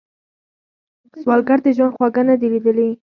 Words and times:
سوالګر 1.21 1.59
د 1.63 1.67
ژوند 1.77 1.93
خواږه 1.95 2.21
نه 2.29 2.35
دي 2.39 2.47
ليدلي 2.53 2.89